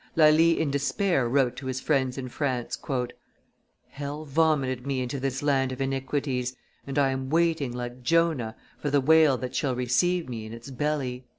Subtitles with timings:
[0.15, 2.75] Lally in despair wrote to his friends in France,
[3.89, 6.55] "Hell vomited me into this land of iniquities,
[6.87, 10.71] and I am waiting, like Jonah, for the whale that shall receive me in its
[10.71, 11.27] belly."